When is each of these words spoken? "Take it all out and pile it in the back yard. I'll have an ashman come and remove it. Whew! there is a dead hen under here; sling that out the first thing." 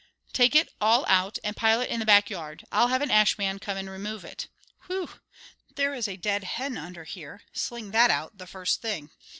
"Take 0.33 0.55
it 0.55 0.73
all 0.81 1.05
out 1.07 1.37
and 1.43 1.55
pile 1.55 1.79
it 1.79 1.91
in 1.91 1.99
the 1.99 2.07
back 2.07 2.31
yard. 2.31 2.65
I'll 2.71 2.87
have 2.87 3.03
an 3.03 3.11
ashman 3.11 3.59
come 3.59 3.77
and 3.77 3.87
remove 3.87 4.25
it. 4.25 4.47
Whew! 4.87 5.21
there 5.75 5.93
is 5.93 6.07
a 6.07 6.17
dead 6.17 6.43
hen 6.43 6.75
under 6.75 7.03
here; 7.03 7.43
sling 7.53 7.91
that 7.91 8.09
out 8.09 8.39
the 8.39 8.47
first 8.47 8.81
thing." 8.81 9.11